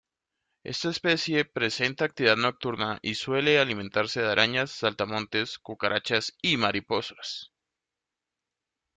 Esta 0.63 0.89
especie 0.89 1.45
presenta 1.45 2.05
actividad 2.05 2.35
nocturna 2.35 2.97
y 3.03 3.13
suele 3.13 3.59
alimentarse 3.59 4.19
de 4.19 4.31
arañas, 4.31 4.71
saltamontes, 4.71 5.59
cucarachas 5.59 6.35
y 6.41 6.57
mariposas. 6.57 7.51